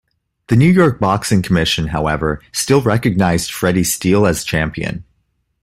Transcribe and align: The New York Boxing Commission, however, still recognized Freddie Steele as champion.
The 0.47 0.55
New 0.55 0.67
York 0.71 0.99
Boxing 0.99 1.43
Commission, 1.43 1.89
however, 1.89 2.41
still 2.53 2.81
recognized 2.81 3.51
Freddie 3.51 3.83
Steele 3.83 4.25
as 4.25 4.43
champion. 4.43 5.03